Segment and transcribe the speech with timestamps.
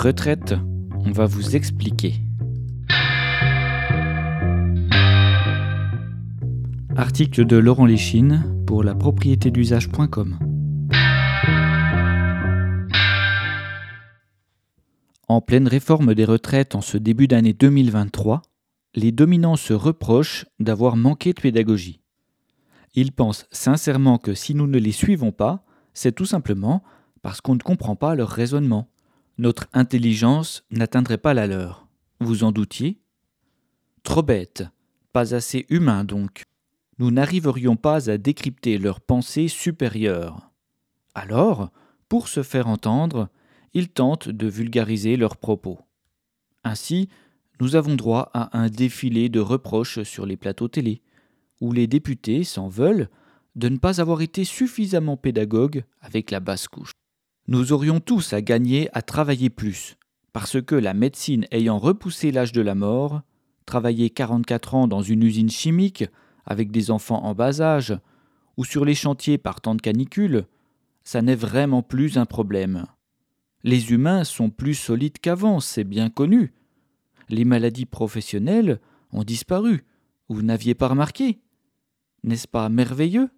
[0.00, 0.54] retraite,
[1.04, 2.14] on va vous expliquer.
[6.96, 10.38] Article de Laurent Léchine pour la propriété d'usage.com.
[15.28, 18.40] En pleine réforme des retraites en ce début d'année 2023,
[18.94, 22.00] les dominants se reprochent d'avoir manqué de pédagogie.
[22.94, 26.82] Ils pensent sincèrement que si nous ne les suivons pas, c'est tout simplement
[27.20, 28.89] parce qu'on ne comprend pas leur raisonnement.
[29.40, 31.88] Notre intelligence n'atteindrait pas la leur.
[32.20, 33.00] Vous en doutiez?
[34.02, 34.64] Trop bête,
[35.14, 36.44] pas assez humain donc.
[36.98, 40.50] Nous n'arriverions pas à décrypter leurs pensées supérieures.
[41.14, 41.70] Alors,
[42.10, 43.30] pour se faire entendre,
[43.72, 45.78] ils tentent de vulgariser leurs propos.
[46.62, 47.08] Ainsi,
[47.62, 51.00] nous avons droit à un défilé de reproches sur les plateaux télé,
[51.62, 53.08] où les députés s'en veulent
[53.56, 56.92] de ne pas avoir été suffisamment pédagogues avec la basse couche.
[57.50, 59.96] Nous aurions tous à gagner à travailler plus,
[60.32, 63.22] parce que la médecine ayant repoussé l'âge de la mort,
[63.66, 66.04] travailler 44 ans dans une usine chimique
[66.46, 67.98] avec des enfants en bas âge,
[68.56, 70.46] ou sur les chantiers par temps de canicule,
[71.02, 72.86] ça n'est vraiment plus un problème.
[73.64, 76.54] Les humains sont plus solides qu'avant, c'est bien connu.
[77.28, 78.78] Les maladies professionnelles
[79.10, 79.84] ont disparu.
[80.28, 81.40] Vous n'aviez pas remarqué?
[82.22, 83.28] N'est-ce pas merveilleux?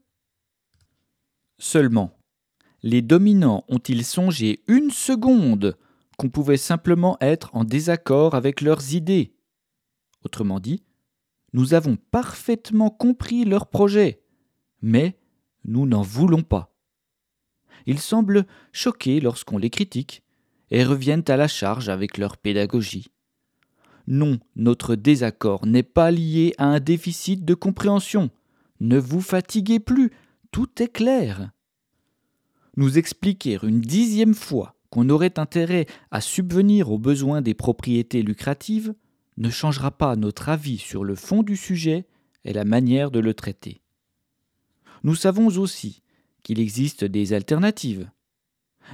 [1.58, 2.12] Seulement,
[2.82, 5.76] les dominants ont-ils songé une seconde
[6.18, 9.34] qu'on pouvait simplement être en désaccord avec leurs idées?
[10.24, 10.82] Autrement dit,
[11.52, 14.22] nous avons parfaitement compris leur projet,
[14.80, 15.18] mais
[15.64, 16.74] nous n'en voulons pas.
[17.86, 20.22] Ils semblent choqués lorsqu'on les critique
[20.70, 23.08] et reviennent à la charge avec leur pédagogie.
[24.06, 28.30] Non, notre désaccord n'est pas lié à un déficit de compréhension.
[28.80, 30.10] Ne vous fatiguez plus,
[30.50, 31.50] tout est clair.
[32.76, 38.94] Nous expliquer une dixième fois qu'on aurait intérêt à subvenir aux besoins des propriétés lucratives
[39.36, 42.06] ne changera pas notre avis sur le fond du sujet
[42.44, 43.82] et la manière de le traiter.
[45.04, 46.02] Nous savons aussi
[46.42, 48.10] qu'il existe des alternatives.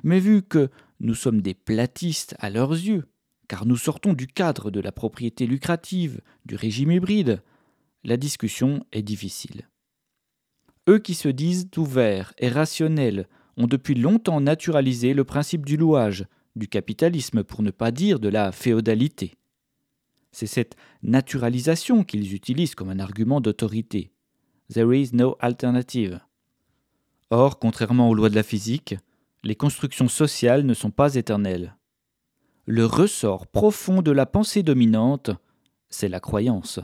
[0.02, 0.70] Mais vu que
[1.00, 3.06] nous sommes des platistes à leurs yeux,
[3.46, 7.42] car nous sortons du cadre de la propriété lucrative, du régime hybride,
[8.04, 9.68] la discussion est difficile.
[10.88, 16.26] Eux qui se disent ouverts et rationnels ont depuis longtemps naturalisé le principe du louage,
[16.56, 19.34] du capitalisme pour ne pas dire de la féodalité.
[20.32, 24.12] C'est cette naturalisation qu'ils utilisent comme un argument d'autorité.
[24.72, 26.20] There is no alternative.
[27.30, 28.94] Or, contrairement aux lois de la physique,
[29.42, 31.76] les constructions sociales ne sont pas éternelles.
[32.66, 35.30] Le ressort profond de la pensée dominante,
[35.88, 36.80] c'est la croyance.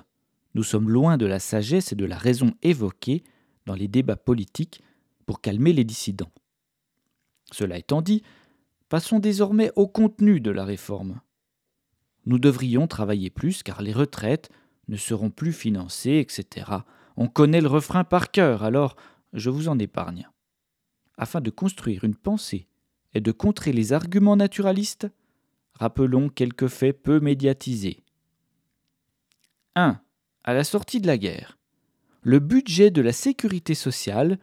[0.54, 3.22] Nous sommes loin de la sagesse et de la raison évoquée
[3.66, 4.82] dans les débats politiques
[5.26, 6.30] pour calmer les dissidents.
[7.52, 8.22] Cela étant dit,
[8.88, 11.20] passons désormais au contenu de la réforme.
[12.26, 14.50] Nous devrions travailler plus car les retraites
[14.88, 16.70] ne seront plus financées, etc.
[17.16, 18.96] On connaît le refrain par cœur, alors
[19.32, 20.28] je vous en épargne
[21.16, 22.66] afin de construire une pensée
[23.14, 25.08] et de contrer les arguments naturalistes,
[25.74, 28.02] rappelons quelques faits peu médiatisés.
[29.76, 30.00] 1.
[30.44, 31.58] À la sortie de la guerre,
[32.22, 34.38] le budget de la sécurité sociale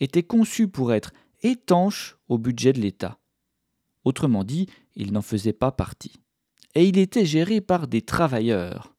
[0.00, 3.18] était conçu pour être étanche au budget de l'État.
[4.04, 6.20] Autrement dit, il n'en faisait pas partie.
[6.74, 8.94] Et il était géré par des travailleurs.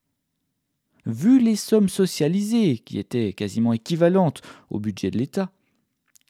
[1.05, 5.51] Vu les sommes socialisées, qui étaient quasiment équivalentes au budget de l'État,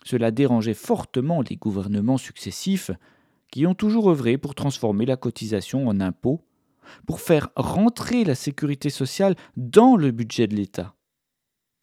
[0.03, 2.91] cela dérangeait fortement les gouvernements successifs
[3.52, 6.41] qui ont toujours œuvré pour transformer la cotisation en impôt,
[7.06, 10.96] pour faire rentrer la sécurité sociale dans le budget de l'État.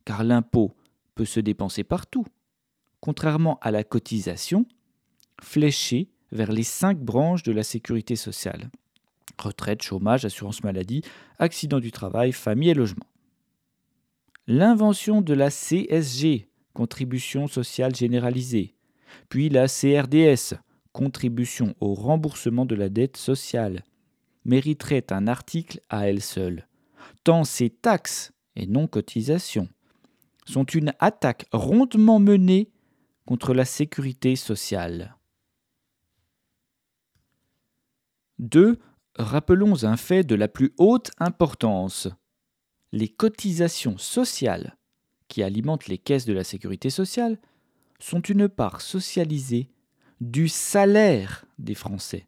[0.05, 0.75] Car l'impôt
[1.15, 2.27] peut se dépenser partout,
[3.01, 4.67] contrairement à la cotisation,
[5.43, 8.71] fléchée vers les cinq branches de la sécurité sociale
[9.41, 11.03] retraite, chômage, assurance maladie,
[11.39, 13.07] accident du travail, famille et logement.
[14.47, 18.75] L'invention de la CSG, contribution sociale généralisée,
[19.29, 20.55] puis la CRDS,
[20.93, 23.85] contribution au remboursement de la dette sociale,
[24.45, 26.67] mériterait un article à elle seule,
[27.25, 29.69] tant ces taxes et non cotisations
[30.47, 32.71] sont une attaque rondement menée
[33.31, 35.17] contre la sécurité sociale.
[38.41, 38.77] 2.
[39.15, 42.09] Rappelons un fait de la plus haute importance.
[42.91, 44.77] Les cotisations sociales
[45.29, 47.39] qui alimentent les caisses de la sécurité sociale
[48.01, 49.71] sont une part socialisée
[50.21, 52.27] du salaire des Français.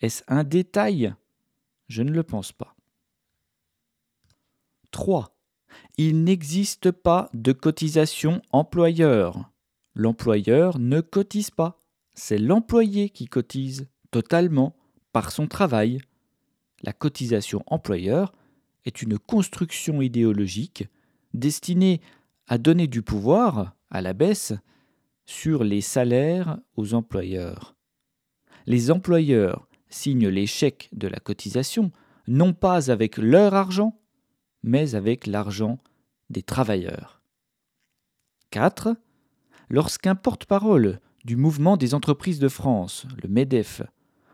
[0.00, 1.14] Est-ce un détail?
[1.86, 2.74] Je ne le pense pas.
[4.90, 5.32] 3.
[5.96, 9.48] Il n'existe pas de cotisation employeur.
[9.98, 11.82] L'employeur ne cotise pas.
[12.14, 14.76] C'est l'employé qui cotise totalement,
[15.12, 15.98] par son travail.
[16.82, 18.32] La cotisation employeur
[18.84, 20.86] est une construction idéologique
[21.34, 22.00] destinée
[22.46, 24.52] à donner du pouvoir, à la baisse,
[25.26, 27.74] sur les salaires aux employeurs.
[28.66, 31.90] Les employeurs signent les chèques de la cotisation
[32.28, 34.00] non pas avec leur argent,
[34.62, 35.80] mais avec l'argent
[36.30, 37.20] des travailleurs.
[38.50, 38.94] 4.
[39.70, 43.82] Lorsqu'un porte-parole du mouvement des entreprises de France, le MEDEF,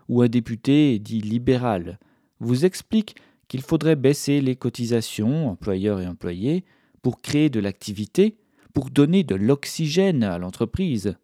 [0.09, 1.99] ou un député dit libéral,
[2.41, 3.17] vous explique
[3.49, 6.65] qu'il faudrait baisser les cotisations, employeurs et employés,
[7.03, 8.39] pour créer de l'activité,
[8.73, 11.17] pour donner de l'oxygène à l'entreprise.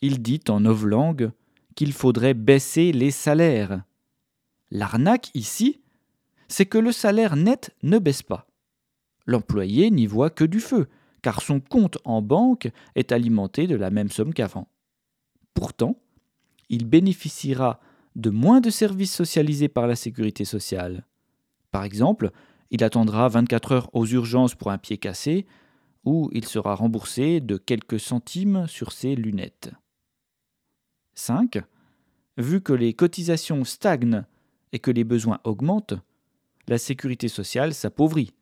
[0.00, 1.30] Il dit en novlangue
[1.74, 3.84] qu'il faudrait baisser les salaires.
[4.70, 5.80] L'arnaque ici,
[6.48, 8.46] c'est que le salaire net ne baisse pas.
[9.26, 10.88] L'employé n'y voit que du feu,
[11.22, 14.68] car son compte en banque est alimenté de la même somme qu'avant.
[15.54, 15.96] Pourtant,
[16.68, 17.80] il bénéficiera
[18.16, 21.06] de moins de services socialisés par la sécurité sociale.
[21.70, 22.30] Par exemple,
[22.70, 25.46] il attendra 24 heures aux urgences pour un pied cassé,
[26.04, 29.70] ou il sera remboursé de quelques centimes sur ses lunettes.
[31.14, 31.62] 5.
[32.38, 34.24] Vu que les cotisations stagnent
[34.72, 35.94] et que les besoins augmentent,
[36.66, 38.32] la sécurité sociale s'appauvrit.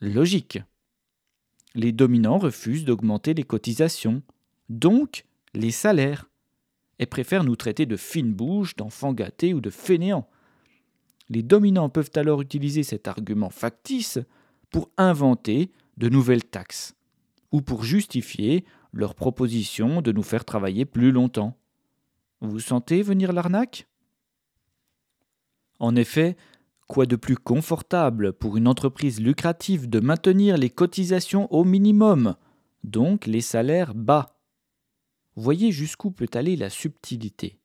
[0.00, 0.58] Logique.
[1.76, 4.22] Les dominants refusent d'augmenter les cotisations,
[4.70, 6.30] donc les salaires,
[6.98, 10.26] et préfèrent nous traiter de fines bouches, d'enfants gâtés ou de fainéants.
[11.28, 14.18] Les dominants peuvent alors utiliser cet argument factice
[14.70, 16.96] pour inventer de nouvelles taxes,
[17.52, 18.64] ou pour justifier
[18.94, 21.58] leur proposition de nous faire travailler plus longtemps.
[22.40, 23.86] Vous sentez venir l'arnaque?
[25.78, 26.38] En effet,
[26.86, 32.36] Quoi de plus confortable pour une entreprise lucrative de maintenir les cotisations au minimum,
[32.84, 34.38] donc les salaires bas?
[35.34, 37.58] Voyez jusqu'où peut aller la subtilité.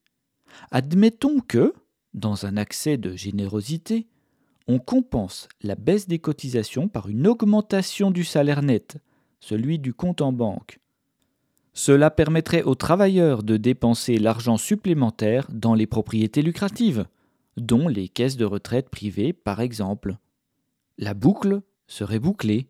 [0.72, 1.74] Admettons que,
[2.14, 4.08] dans un accès de générosité,
[4.68, 8.98] on compense la baisse des cotisations par une augmentation du salaire net,
[9.40, 10.80] celui du compte en banque.
[11.74, 17.06] Cela permettrait aux travailleurs de dépenser l'argent supplémentaire dans les propriétés lucratives
[17.58, 20.18] dont les caisses de retraite privées par exemple.
[20.98, 22.68] La boucle serait bouclée.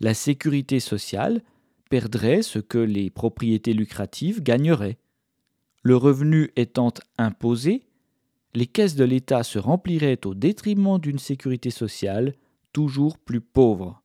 [0.00, 1.42] La sécurité sociale
[1.90, 4.98] perdrait ce que les propriétés lucratives gagneraient.
[5.82, 7.84] Le revenu étant imposé,
[8.54, 12.34] les caisses de l'État se rempliraient au détriment d'une sécurité sociale
[12.72, 14.02] toujours plus pauvre.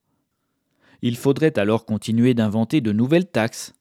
[1.02, 3.74] Il faudrait alors continuer d'inventer de nouvelles taxes,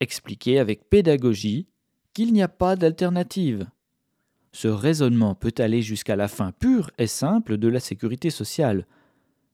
[0.00, 1.66] expliquer avec pédagogie
[2.12, 3.66] qu'il n'y a pas d'alternative.
[4.52, 8.86] Ce raisonnement peut aller jusqu'à la fin pure et simple de la sécurité sociale.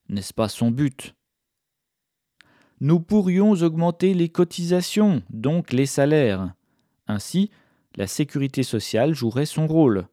[0.08, 1.14] N'est-ce pas son but?
[2.80, 6.54] Nous pourrions augmenter les cotisations, donc les salaires.
[7.06, 7.50] Ainsi,
[7.96, 10.08] la sécurité sociale jouerait son rôle.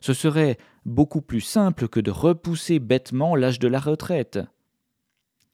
[0.00, 4.40] Ce serait beaucoup plus simple que de repousser bêtement l'âge de la retraite.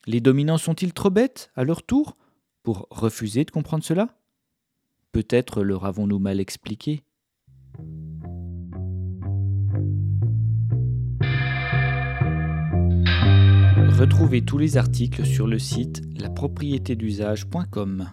[0.06, 2.16] Les dominants sont-ils trop bêtes, à leur tour,
[2.62, 4.16] pour refuser de comprendre cela?
[5.12, 7.02] Peut-être leur avons-nous mal expliqué.
[13.98, 18.10] Retrouvez tous les articles sur le site lapropriétédusage.com.